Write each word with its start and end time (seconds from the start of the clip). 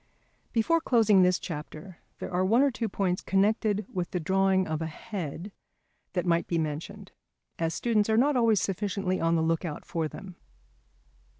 Photo 0.01 0.13
Neurdein] 0.13 0.53
Before 0.53 0.81
closing 0.81 1.21
this 1.21 1.37
chapter 1.37 1.97
there 2.17 2.33
are 2.33 2.43
one 2.43 2.63
or 2.63 2.71
two 2.71 2.89
points 2.89 3.21
connected 3.21 3.85
with 3.93 4.09
the 4.09 4.19
drawing 4.19 4.67
of 4.67 4.81
a 4.81 4.87
head 4.87 5.51
that 6.13 6.25
might 6.25 6.47
be 6.47 6.57
mentioned, 6.57 7.11
as 7.59 7.75
students 7.75 8.09
are 8.09 8.17
not 8.17 8.35
always 8.35 8.59
sufficiently 8.59 9.21
on 9.21 9.35
the 9.35 9.43
look 9.43 9.63
out 9.63 9.85
for 9.85 10.07
them. 10.07 10.37